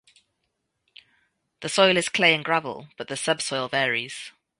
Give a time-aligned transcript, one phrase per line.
[1.59, 4.31] The soil is clay and gravel, but the subsoil varies.